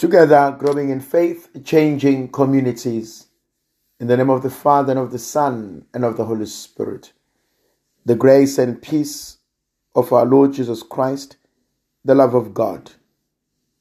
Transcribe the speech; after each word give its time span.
Together, 0.00 0.56
growing 0.58 0.88
in 0.88 0.98
faith, 0.98 1.50
changing 1.62 2.26
communities. 2.28 3.26
In 4.00 4.06
the 4.06 4.16
name 4.16 4.30
of 4.30 4.42
the 4.42 4.48
Father, 4.48 4.92
and 4.92 4.98
of 4.98 5.12
the 5.12 5.18
Son, 5.18 5.84
and 5.92 6.06
of 6.06 6.16
the 6.16 6.24
Holy 6.24 6.46
Spirit. 6.46 7.12
The 8.06 8.14
grace 8.14 8.56
and 8.56 8.80
peace 8.80 9.36
of 9.94 10.10
our 10.10 10.24
Lord 10.24 10.54
Jesus 10.54 10.82
Christ, 10.82 11.36
the 12.02 12.14
love 12.14 12.32
of 12.32 12.54
God, 12.54 12.92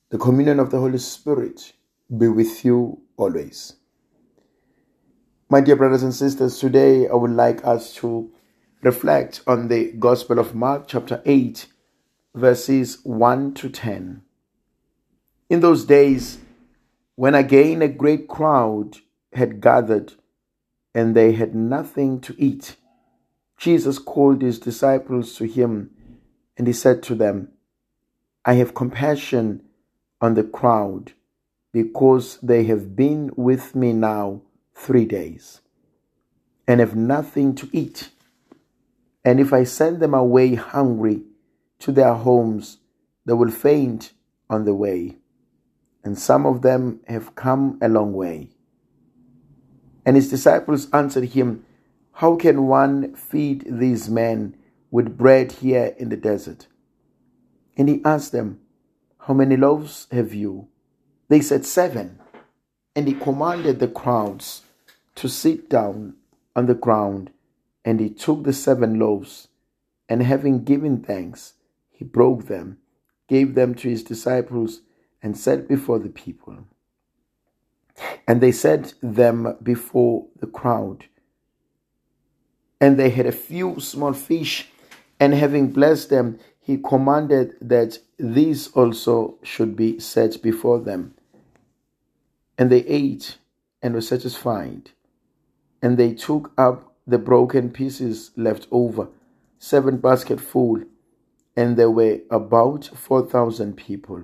the 0.09 0.17
communion 0.17 0.59
of 0.59 0.71
the 0.71 0.79
Holy 0.79 0.97
Spirit 0.97 1.71
be 2.17 2.27
with 2.27 2.65
you 2.65 2.99
always. 3.15 3.77
My 5.49 5.61
dear 5.61 5.77
brothers 5.77 6.03
and 6.03 6.13
sisters, 6.13 6.59
today 6.59 7.07
I 7.07 7.13
would 7.13 7.31
like 7.31 7.65
us 7.65 7.93
to 7.95 8.29
reflect 8.81 9.39
on 9.47 9.69
the 9.69 9.93
Gospel 9.93 10.37
of 10.37 10.53
Mark, 10.53 10.85
chapter 10.85 11.21
8, 11.25 11.65
verses 12.35 12.99
1 13.05 13.53
to 13.53 13.69
10. 13.69 14.23
In 15.49 15.61
those 15.61 15.83
days, 15.83 16.37
when 17.15 17.33
again 17.33 17.81
a 17.81 17.87
great 17.87 18.27
crowd 18.27 18.97
had 19.33 19.61
gathered 19.61 20.13
and 20.93 21.15
they 21.15 21.31
had 21.31 21.55
nothing 21.55 22.21
to 22.21 22.35
eat, 22.37 22.75
Jesus 23.57 23.97
called 23.97 24.43
his 24.43 24.59
disciples 24.59 25.35
to 25.35 25.45
him 25.45 25.89
and 26.55 26.67
he 26.67 26.73
said 26.73 27.01
to 27.03 27.15
them, 27.15 27.49
I 28.45 28.53
have 28.53 28.75
compassion 28.75 29.63
on 30.21 30.35
the 30.35 30.43
crowd 30.43 31.13
because 31.73 32.37
they 32.41 32.65
have 32.65 32.95
been 32.95 33.31
with 33.35 33.73
me 33.75 33.91
now 33.91 34.41
three 34.75 35.05
days 35.05 35.61
and 36.67 36.79
have 36.79 36.95
nothing 36.95 37.55
to 37.55 37.69
eat. 37.73 38.09
And 39.25 39.39
if 39.39 39.51
I 39.51 39.63
send 39.63 39.99
them 39.99 40.13
away 40.13 40.53
hungry 40.53 41.23
to 41.79 41.91
their 41.91 42.13
homes, 42.13 42.77
they 43.25 43.33
will 43.33 43.51
faint 43.51 44.13
on 44.47 44.65
the 44.65 44.75
way 44.75 45.17
and 46.03 46.17
some 46.17 46.45
of 46.45 46.61
them 46.61 47.01
have 47.07 47.35
come 47.35 47.77
a 47.81 47.89
long 47.89 48.13
way. 48.13 48.49
And 50.05 50.15
his 50.15 50.29
disciples 50.29 50.89
answered 50.91 51.29
him, 51.29 51.65
How 52.13 52.35
can 52.35 52.67
one 52.67 53.15
feed 53.15 53.65
these 53.69 54.09
men 54.09 54.55
with 54.91 55.17
bread 55.17 55.51
here 55.53 55.93
in 55.97 56.09
the 56.09 56.17
desert? 56.17 56.67
And 57.77 57.89
he 57.89 58.01
asked 58.03 58.31
them, 58.31 58.59
How 59.19 59.33
many 59.33 59.55
loaves 59.57 60.07
have 60.11 60.33
you? 60.33 60.67
They 61.27 61.41
said, 61.41 61.65
Seven. 61.65 62.19
And 62.95 63.07
he 63.07 63.13
commanded 63.13 63.79
the 63.79 63.87
crowds 63.87 64.63
to 65.15 65.29
sit 65.29 65.69
down 65.69 66.15
on 66.55 66.65
the 66.65 66.73
ground. 66.73 67.31
And 67.85 67.99
he 67.99 68.09
took 68.09 68.43
the 68.43 68.53
seven 68.53 68.99
loaves, 68.99 69.47
and 70.09 70.21
having 70.21 70.63
given 70.63 71.01
thanks, 71.01 71.53
he 71.89 72.03
broke 72.03 72.47
them, 72.47 72.77
gave 73.27 73.55
them 73.55 73.73
to 73.75 73.89
his 73.89 74.03
disciples 74.03 74.81
and 75.21 75.37
set 75.37 75.67
before 75.67 75.99
the 75.99 76.09
people. 76.09 76.57
And 78.27 78.41
they 78.41 78.51
set 78.51 78.93
them 79.01 79.57
before 79.61 80.27
the 80.39 80.47
crowd. 80.47 81.05
And 82.79 82.97
they 82.97 83.09
had 83.09 83.25
a 83.25 83.31
few 83.31 83.79
small 83.79 84.13
fish, 84.13 84.69
and 85.19 85.33
having 85.33 85.71
blessed 85.71 86.09
them, 86.09 86.39
he 86.61 86.77
commanded 86.77 87.55
that 87.59 87.99
these 88.17 88.69
also 88.69 89.37
should 89.43 89.75
be 89.75 89.99
set 89.99 90.41
before 90.41 90.79
them. 90.79 91.15
And 92.57 92.71
they 92.71 92.85
ate 92.85 93.37
and 93.81 93.93
were 93.93 94.01
satisfied. 94.01 94.91
And 95.81 95.97
they 95.97 96.13
took 96.13 96.51
up 96.57 96.95
the 97.07 97.17
broken 97.17 97.71
pieces 97.71 98.31
left 98.35 98.67
over, 98.71 99.07
seven 99.57 99.97
basketful, 99.97 100.83
and 101.55 101.75
there 101.75 101.89
were 101.89 102.19
about 102.29 102.85
four 102.95 103.25
thousand 103.25 103.75
people. 103.75 104.23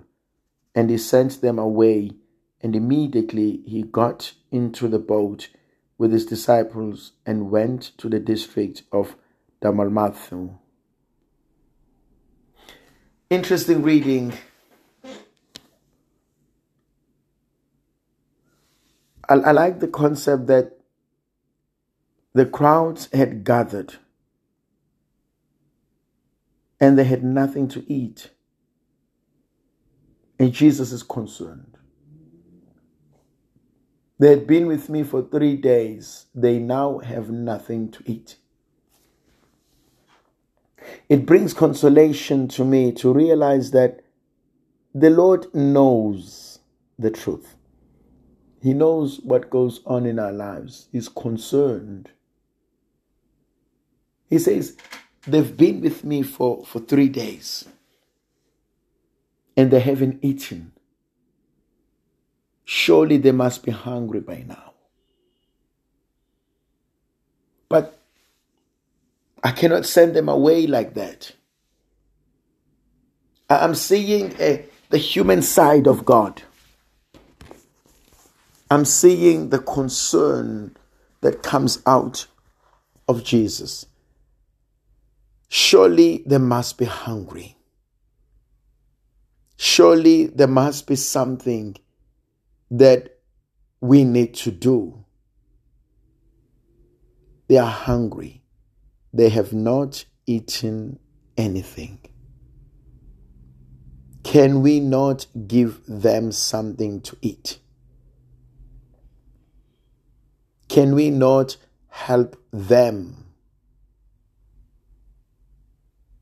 And 0.75 0.89
he 0.89 0.97
sent 0.97 1.41
them 1.41 1.57
away, 1.57 2.11
and 2.61 2.75
immediately 2.75 3.63
he 3.65 3.81
got 3.81 4.33
into 4.51 4.87
the 4.87 4.99
boat 4.99 5.47
with 5.97 6.11
his 6.11 6.25
disciples 6.25 7.13
and 7.25 7.49
went 7.49 7.97
to 7.97 8.09
the 8.09 8.19
district 8.19 8.83
of 8.91 9.15
Dalmanutha. 9.61 10.57
Interesting 13.29 13.81
reading. 13.81 14.33
I, 19.27 19.33
I 19.33 19.51
like 19.51 19.79
the 19.79 19.87
concept 19.87 20.47
that 20.47 20.77
the 22.33 22.45
crowds 22.45 23.09
had 23.13 23.43
gathered 23.43 23.95
and 26.79 26.97
they 26.97 27.05
had 27.05 27.23
nothing 27.23 27.67
to 27.69 27.91
eat. 27.91 28.29
And 30.39 30.51
Jesus 30.51 30.91
is 30.91 31.03
concerned. 31.03 31.77
They 34.19 34.29
had 34.29 34.47
been 34.47 34.67
with 34.67 34.89
me 34.89 35.03
for 35.03 35.21
three 35.21 35.55
days. 35.57 36.25
They 36.33 36.59
now 36.59 36.99
have 36.99 37.29
nothing 37.29 37.91
to 37.91 38.03
eat. 38.05 38.37
It 41.09 41.25
brings 41.25 41.53
consolation 41.53 42.47
to 42.49 42.63
me 42.63 42.91
to 42.93 43.13
realize 43.13 43.71
that 43.71 44.01
the 44.93 45.09
Lord 45.09 45.53
knows 45.53 46.59
the 46.97 47.11
truth. 47.11 47.55
He 48.61 48.73
knows 48.73 49.19
what 49.21 49.49
goes 49.49 49.81
on 49.85 50.05
in 50.05 50.17
our 50.19 50.31
lives. 50.31 50.87
He's 50.91 51.09
concerned. 51.09 52.09
He 54.29 54.39
says, 54.39 54.77
They've 55.27 55.55
been 55.55 55.81
with 55.81 56.03
me 56.03 56.21
for, 56.23 56.65
for 56.65 56.79
three 56.79 57.09
days 57.09 57.67
and 59.57 59.71
they 59.71 59.79
haven't 59.79 60.19
eaten. 60.23 60.71
Surely 62.65 63.17
they 63.17 63.31
must 63.31 63.63
be 63.63 63.71
hungry 63.71 64.19
by 64.19 64.43
now. 64.47 64.73
But 67.69 67.99
I 69.43 69.51
cannot 69.51 69.85
send 69.85 70.15
them 70.15 70.29
away 70.29 70.67
like 70.67 70.95
that. 70.95 71.31
I'm 73.49 73.75
seeing 73.75 74.33
a, 74.39 74.65
the 74.89 74.97
human 74.97 75.41
side 75.41 75.87
of 75.87 76.05
God. 76.05 76.41
I'm 78.71 78.85
seeing 78.85 79.49
the 79.49 79.59
concern 79.59 80.75
that 81.21 81.43
comes 81.43 81.81
out 81.85 82.25
of 83.07 83.23
Jesus. 83.23 83.85
Surely 85.47 86.23
they 86.25 86.39
must 86.39 86.77
be 86.77 86.85
hungry. 86.85 87.54
Surely 89.75 90.27
there 90.27 90.47
must 90.47 90.87
be 90.87 90.95
something 90.95 91.75
that 92.71 93.19
we 93.81 94.05
need 94.05 94.33
to 94.33 94.49
do. 94.49 95.03
They 97.49 97.57
are 97.57 97.69
hungry. 97.69 98.41
They 99.13 99.27
have 99.27 99.51
not 99.51 100.05
eaten 100.25 100.97
anything. 101.35 101.99
Can 104.23 104.61
we 104.61 104.79
not 104.79 105.27
give 105.45 105.81
them 105.85 106.31
something 106.31 107.01
to 107.01 107.17
eat? 107.21 107.59
Can 110.69 110.95
we 110.95 111.09
not 111.09 111.57
help 111.89 112.41
them? 112.53 113.25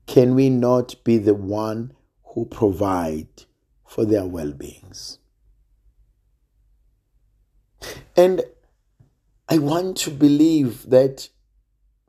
Can 0.08 0.34
we 0.34 0.50
not 0.50 0.96
be 1.04 1.18
the 1.18 1.34
one 1.34 1.92
who 2.34 2.44
provide 2.44 3.28
for 3.86 4.04
their 4.04 4.24
well 4.24 4.52
beings. 4.52 5.18
And 8.16 8.42
I 9.48 9.58
want 9.58 9.96
to 9.98 10.10
believe 10.10 10.90
that 10.90 11.28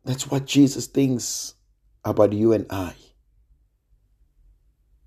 that's 0.03 0.29
what 0.29 0.45
Jesus 0.45 0.87
thinks 0.87 1.53
about 2.03 2.33
you 2.33 2.53
and 2.53 2.65
I. 2.69 2.95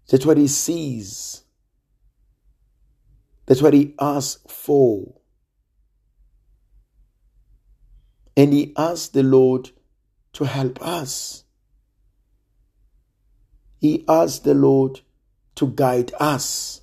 That's 0.08 0.24
what 0.24 0.38
he 0.38 0.46
sees. 0.46 1.42
That's 3.46 3.62
what 3.62 3.74
he 3.74 3.94
asks 4.00 4.40
for. 4.46 5.14
And 8.36 8.52
he 8.52 8.72
asks 8.76 9.08
the 9.08 9.22
Lord 9.22 9.70
to 10.34 10.44
help 10.44 10.80
us. 10.80 11.44
He 13.80 14.04
asks 14.08 14.40
the 14.40 14.54
Lord 14.54 15.00
to 15.58 15.66
guide 15.66 16.12
us. 16.20 16.82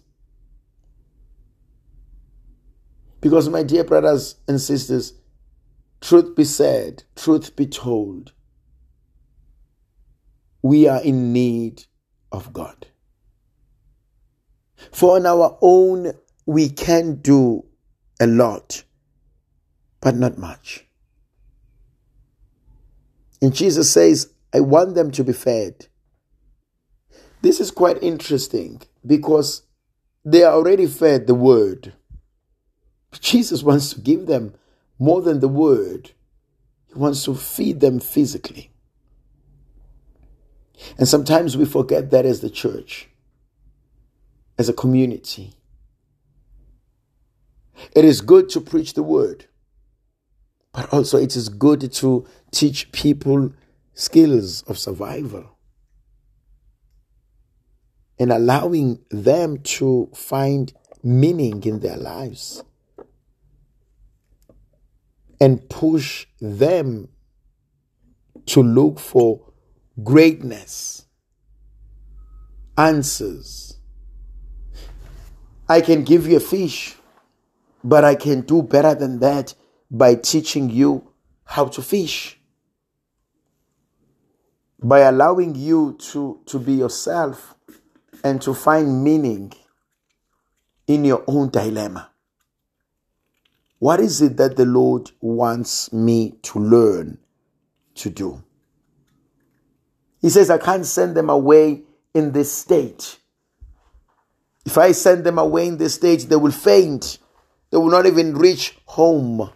Because, 3.22 3.48
my 3.48 3.64
dear 3.64 3.86
brothers 3.86 4.36
and 4.50 4.60
sisters, 4.60 5.14
truth 6.02 6.36
be 6.36 6.44
said, 6.44 7.04
truth 7.16 7.56
be 7.56 7.68
told, 7.68 8.34
we 10.62 10.90
are 10.90 11.02
in 11.02 11.32
need 11.32 11.86
of 12.34 12.52
God. 12.52 12.88
For 14.92 15.16
on 15.16 15.26
our 15.26 15.58
own, 15.62 16.12
we 16.46 16.68
can 16.68 17.22
do 17.22 17.66
a 18.20 18.28
lot, 18.28 18.84
but 20.02 20.16
not 20.16 20.38
much. 20.38 20.86
And 23.42 23.56
Jesus 23.56 23.90
says, 23.90 24.34
I 24.54 24.60
want 24.60 24.96
them 24.96 25.12
to 25.12 25.24
be 25.24 25.34
fed. 25.34 25.88
This 27.46 27.60
is 27.60 27.70
quite 27.70 28.02
interesting 28.02 28.82
because 29.06 29.62
they 30.26 30.42
are 30.42 30.52
already 30.52 30.88
fed 30.88 31.28
the 31.28 31.36
word. 31.36 31.94
Jesus 33.20 33.62
wants 33.62 33.94
to 33.94 34.02
give 34.02 34.26
them 34.26 34.56
more 34.98 35.22
than 35.22 35.42
the 35.42 35.48
word, 35.48 36.14
He 36.88 36.96
wants 36.96 37.24
to 37.26 37.36
feed 37.36 37.82
them 37.82 38.00
physically. 38.00 38.72
And 40.98 41.08
sometimes 41.08 41.56
we 41.56 41.66
forget 41.66 42.10
that 42.10 42.26
as 42.26 42.42
the 42.42 42.50
church, 42.50 43.10
as 44.58 44.68
a 44.68 44.74
community. 44.74 45.54
It 47.96 48.06
is 48.06 48.22
good 48.22 48.50
to 48.50 48.60
preach 48.60 48.96
the 48.96 49.04
word, 49.04 49.46
but 50.74 50.92
also 50.92 51.20
it 51.20 51.36
is 51.36 51.50
good 51.50 51.92
to 51.94 52.26
teach 52.50 52.92
people 52.92 53.54
skills 53.94 54.64
of 54.64 54.80
survival 54.80 55.55
and 58.18 58.32
allowing 58.32 59.00
them 59.10 59.58
to 59.60 60.10
find 60.14 60.74
meaning 61.04 61.64
in 61.64 61.80
their 61.80 61.98
lives 61.98 62.64
and 65.40 65.70
push 65.70 66.28
them 66.40 67.10
to 68.46 68.62
look 68.62 69.00
for 69.00 69.52
greatness, 70.04 71.06
answers. 72.78 73.78
I 75.68 75.82
can 75.82 76.04
give 76.04 76.28
you 76.28 76.38
a 76.38 76.40
fish, 76.40 76.96
but 77.84 78.04
I 78.04 78.16
can 78.16 78.42
do 78.42 78.62
better 78.62 78.94
than 78.94 79.20
that 79.20 79.56
by 79.90 80.16
teaching 80.16 80.70
you 80.70 81.12
how 81.44 81.66
to 81.66 81.82
fish. 81.82 82.40
By 84.84 85.00
allowing 85.00 85.56
you 85.56 85.98
to, 86.12 86.42
to 86.46 86.60
be 86.60 86.74
yourself 86.74 87.56
and 88.26 88.42
to 88.42 88.56
find 88.56 89.04
meaning 89.04 89.54
in 90.88 91.06
your 91.06 91.24
own 91.28 91.48
dilemma. 91.50 92.10
What 93.78 94.00
is 94.00 94.20
it 94.20 94.38
that 94.38 94.58
the 94.58 94.66
Lord 94.66 95.12
wants 95.22 95.94
me 95.94 96.34
to 96.42 96.58
learn 96.58 97.20
to 97.94 98.10
do? 98.10 98.44
He 100.24 100.32
says, 100.32 100.50
I 100.50 100.58
can't 100.58 100.88
send 100.88 101.16
them 101.16 101.30
away 101.30 101.84
in 102.16 102.32
this 102.32 102.52
state. 102.52 103.20
If 104.66 104.76
I 104.80 104.94
send 104.94 105.24
them 105.24 105.38
away 105.38 105.68
in 105.68 105.78
this 105.78 105.94
state, 105.94 106.22
they 106.22 106.36
will 106.36 106.52
faint. 106.52 107.20
They 107.70 107.78
will 107.78 107.92
not 107.92 108.08
even 108.08 108.36
reach 108.36 108.76
home. 108.86 109.52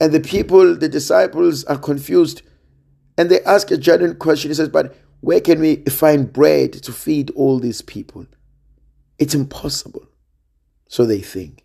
And 0.00 0.12
the 0.12 0.20
people, 0.20 0.76
the 0.76 0.88
disciples, 0.88 1.64
are 1.64 1.78
confused. 1.78 2.42
And 3.18 3.28
they 3.28 3.40
ask 3.42 3.72
a 3.72 3.76
genuine 3.76 4.16
question. 4.16 4.52
He 4.52 4.54
says, 4.54 4.68
But 4.68 4.94
where 5.24 5.40
can 5.40 5.58
we 5.60 5.76
find 5.86 6.30
bread 6.30 6.74
to 6.74 6.92
feed 6.92 7.30
all 7.30 7.58
these 7.58 7.80
people? 7.80 8.26
It's 9.18 9.34
impossible. 9.34 10.06
So 10.86 11.06
they 11.06 11.20
think. 11.20 11.64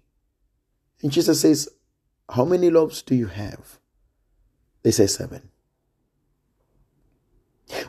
And 1.02 1.12
Jesus 1.12 1.42
says, 1.42 1.68
How 2.30 2.46
many 2.46 2.70
loaves 2.70 3.02
do 3.02 3.16
you 3.16 3.28
have? 3.28 3.80
They 4.82 4.92
say 4.92 5.08
seven. 5.08 5.50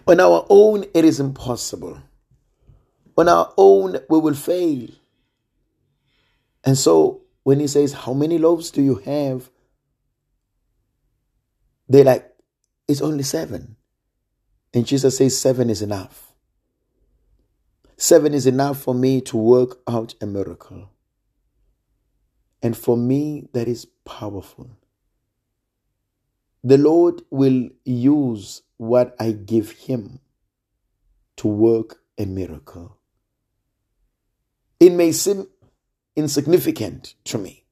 On 0.08 0.19
our 0.19 0.44
own, 0.50 0.87
it 0.93 1.05
is 1.05 1.20
impossible. 1.20 2.02
On 3.16 3.28
our 3.28 3.55
own, 3.56 3.96
we 4.08 4.19
will 4.19 4.34
fail. 4.34 4.88
And 6.64 6.76
so 6.76 7.20
when 7.44 7.61
he 7.61 7.69
says, 7.69 7.93
How 7.93 8.12
many 8.12 8.38
loaves 8.38 8.73
do 8.73 8.82
you 8.82 8.96
have? 8.96 9.49
They're 11.88 12.02
like, 12.02 12.28
It's 12.88 13.00
only 13.00 13.23
seven. 13.23 13.76
And 14.72 14.87
Jesus 14.87 15.17
says, 15.17 15.38
Seven 15.38 15.70
is 15.70 15.82
enough. 15.82 16.32
Seven 17.96 18.32
is 18.32 18.46
enough 18.46 18.81
for 18.81 18.94
me 18.94 19.20
to 19.22 19.37
work 19.37 19.81
out 19.87 20.14
a 20.20 20.26
miracle. 20.26 20.90
And 22.62 22.76
for 22.76 22.96
me, 22.96 23.49
that 23.52 23.69
is 23.69 23.87
powerful. 24.05 24.70
The 26.62 26.78
Lord 26.78 27.22
will 27.31 27.69
use 27.84 28.62
what 28.76 29.17
I 29.19 29.32
give 29.32 29.70
him 29.72 30.20
to 31.37 31.49
work 31.49 32.00
a 32.19 32.26
miracle. 32.26 32.99
It 34.78 34.93
may 34.93 35.12
seem 35.12 35.46
insignificant 36.16 37.14
to 37.25 37.38
me. 37.38 37.64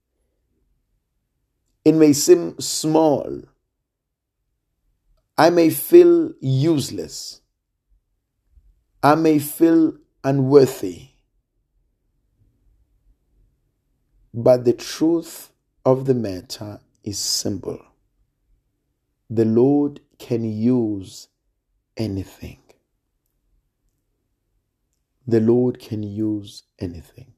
It 1.85 1.93
may 1.93 2.13
seem 2.13 2.59
small. 2.61 3.43
I 5.39 5.51
may 5.51 5.71
feel 5.71 6.33
useless. 6.41 7.41
I 9.01 9.15
may 9.15 9.39
feel 9.39 9.97
unworthy. 10.25 11.11
But 14.35 14.65
the 14.65 14.73
truth 14.73 15.53
of 15.85 16.07
the 16.07 16.15
matter 16.15 16.81
is 17.05 17.19
simple 17.19 17.81
the 19.31 19.45
Lord 19.45 20.01
can 20.19 20.43
use 20.43 21.29
anything. 21.97 22.59
The 25.27 25.41
Lord 25.41 25.79
can 25.79 26.03
use 26.03 26.63
anything. 26.79 27.35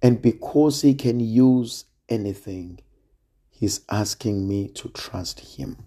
And 0.00 0.22
because 0.22 0.80
He 0.80 0.94
can 0.94 1.20
use 1.20 1.84
anything, 2.08 2.80
He's 3.58 3.80
asking 3.90 4.46
me 4.46 4.68
to 4.68 4.88
trust 4.90 5.40
Him. 5.40 5.78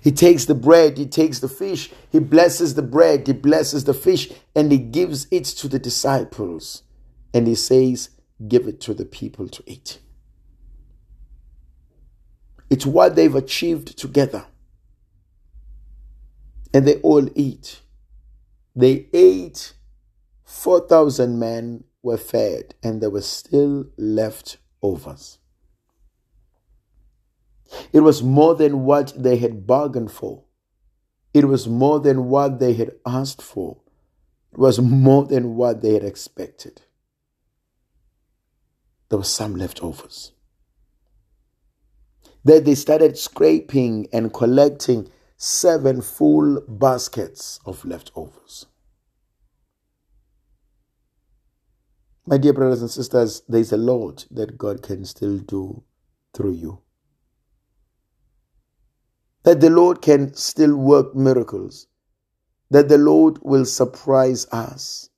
He 0.00 0.12
takes 0.12 0.44
the 0.46 0.54
bread, 0.54 0.98
he 0.98 1.06
takes 1.06 1.40
the 1.40 1.48
fish, 1.48 1.90
he 2.10 2.18
blesses 2.18 2.74
the 2.74 2.82
bread, 2.82 3.26
he 3.26 3.32
blesses 3.32 3.84
the 3.84 3.94
fish, 3.94 4.30
and 4.54 4.70
he 4.70 4.78
gives 4.78 5.26
it 5.30 5.44
to 5.44 5.68
the 5.68 5.78
disciples. 5.78 6.82
And 7.32 7.46
he 7.46 7.54
says, 7.54 8.10
Give 8.46 8.68
it 8.68 8.80
to 8.82 8.94
the 8.94 9.04
people 9.04 9.48
to 9.48 9.62
eat. 9.66 9.98
It's 12.70 12.86
what 12.86 13.16
they've 13.16 13.34
achieved 13.34 13.98
together. 13.98 14.46
And 16.72 16.86
they 16.86 16.96
all 17.00 17.28
eat. 17.34 17.80
They 18.76 19.08
ate, 19.12 19.72
4,000 20.44 21.38
men 21.38 21.84
were 22.02 22.18
fed, 22.18 22.74
and 22.82 23.00
there 23.00 23.10
were 23.10 23.22
still 23.22 23.86
leftovers. 24.82 25.38
It 27.92 28.00
was 28.00 28.22
more 28.22 28.54
than 28.54 28.84
what 28.84 29.12
they 29.16 29.36
had 29.36 29.66
bargained 29.66 30.10
for. 30.10 30.44
It 31.34 31.46
was 31.46 31.68
more 31.68 32.00
than 32.00 32.24
what 32.26 32.58
they 32.58 32.72
had 32.72 32.92
asked 33.04 33.42
for. 33.42 33.78
It 34.52 34.58
was 34.58 34.80
more 34.80 35.24
than 35.26 35.56
what 35.56 35.82
they 35.82 35.94
had 35.94 36.04
expected. 36.04 36.82
There 39.08 39.18
were 39.18 39.24
some 39.24 39.56
leftovers 39.56 40.32
Then 42.44 42.64
they 42.64 42.74
started 42.74 43.18
scraping 43.18 44.08
and 44.12 44.32
collecting 44.32 45.10
seven 45.36 46.00
full 46.02 46.60
baskets 46.66 47.60
of 47.66 47.84
leftovers. 47.84 48.66
My 52.28 52.36
dear 52.36 52.52
brothers 52.52 52.82
and 52.82 52.90
sisters, 52.90 53.42
there's 53.48 53.72
a 53.72 53.78
lot 53.78 54.26
that 54.30 54.58
God 54.58 54.82
can 54.82 55.04
still 55.06 55.38
do 55.38 55.82
through 56.34 56.52
you. 56.52 56.82
That 59.44 59.60
the 59.60 59.70
Lord 59.70 60.02
can 60.02 60.34
still 60.34 60.76
work 60.76 61.14
miracles. 61.14 61.86
That 62.70 62.90
the 62.90 62.98
Lord 62.98 63.38
will 63.40 63.64
surprise 63.64 64.46
us 64.52 65.08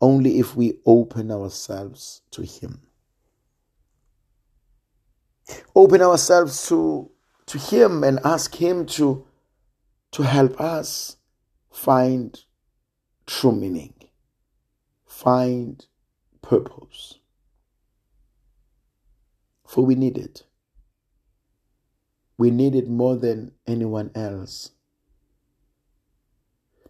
only 0.00 0.38
if 0.38 0.56
we 0.56 0.78
open 0.86 1.30
ourselves 1.30 2.22
to 2.30 2.42
Him 2.42 2.80
open 5.74 6.02
ourselves 6.02 6.68
to, 6.68 7.10
to 7.46 7.58
Him 7.58 8.04
and 8.04 8.18
ask 8.24 8.54
Him 8.54 8.86
to, 8.86 9.26
to 10.12 10.22
help 10.22 10.60
us 10.60 11.16
find 11.70 12.38
true 13.26 13.52
meaning, 13.52 13.94
find 15.06 15.86
purpose. 16.42 17.18
For 19.66 19.84
we 19.84 19.94
need 19.94 20.18
it. 20.18 20.44
We 22.38 22.50
need 22.50 22.74
it 22.74 22.88
more 22.88 23.16
than 23.16 23.52
anyone 23.66 24.10
else. 24.14 24.70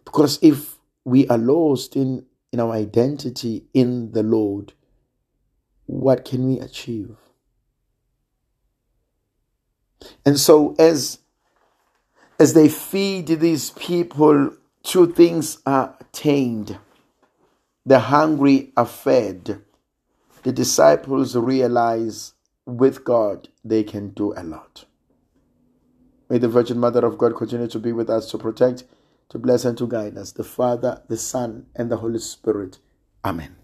Because 0.05 0.39
if 0.41 0.77
we 1.03 1.27
are 1.27 1.37
lost 1.37 1.95
in, 1.95 2.25
in 2.51 2.59
our 2.59 2.71
identity 2.71 3.65
in 3.73 4.11
the 4.13 4.23
Lord, 4.23 4.73
what 5.85 6.25
can 6.25 6.47
we 6.47 6.59
achieve? 6.59 7.15
And 10.25 10.39
so 10.39 10.75
as 10.79 11.19
as 12.39 12.53
they 12.53 12.69
feed 12.69 13.27
these 13.27 13.69
people, 13.71 14.51
two 14.81 15.11
things 15.13 15.59
are 15.65 15.95
attained. 15.99 16.79
The 17.85 17.99
hungry 17.99 18.71
are 18.77 18.85
fed. 18.85 19.61
The 20.43 20.51
disciples 20.51 21.35
realize 21.35 22.33
with 22.65 23.03
God 23.03 23.49
they 23.63 23.83
can 23.83 24.09
do 24.09 24.33
a 24.35 24.43
lot. 24.43 24.85
May 26.29 26.37
the 26.37 26.47
Virgin 26.47 26.79
Mother 26.79 27.05
of 27.05 27.17
God 27.17 27.35
continue 27.35 27.67
to 27.67 27.79
be 27.79 27.91
with 27.91 28.09
us 28.09 28.29
to 28.31 28.37
protect, 28.37 28.85
to 29.29 29.37
bless, 29.37 29.65
and 29.65 29.77
to 29.77 29.87
guide 29.87 30.17
us. 30.17 30.31
The 30.31 30.43
Father, 30.43 31.01
the 31.07 31.17
Son, 31.17 31.65
and 31.75 31.91
the 31.91 31.97
Holy 31.97 32.19
Spirit. 32.19 32.79
Amen. 33.25 33.60